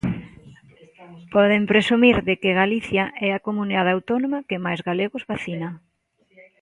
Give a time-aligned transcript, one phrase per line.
[1.33, 5.69] Poden presumir de que Galicia é a comunidade autónoma que máis galegos vacina.